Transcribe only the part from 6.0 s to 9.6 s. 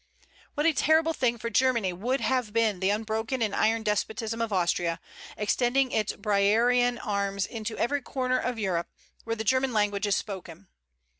Briarean arms into every corner of Europe where the